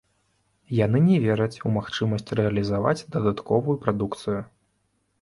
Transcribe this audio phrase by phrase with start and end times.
[0.85, 4.41] Яны не вераць у магчымасць рэалізаваць дадатковую прадукцыю.